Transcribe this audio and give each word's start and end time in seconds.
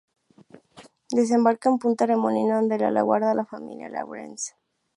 Desembarca 1.11 1.69
en 1.69 1.77
Punta 1.77 2.07
Remolino, 2.07 2.55
donde 2.55 2.79
le 2.79 2.85
aguarda 2.87 3.35
la 3.35 3.45
familia 3.45 3.87
Lawrence. 3.87 4.55